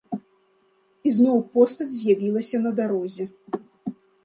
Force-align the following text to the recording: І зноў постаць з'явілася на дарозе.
І 1.09 1.11
зноў 1.17 1.37
постаць 1.59 1.87
з'явілася 1.97 2.57
на 2.65 2.71
дарозе. 2.83 3.31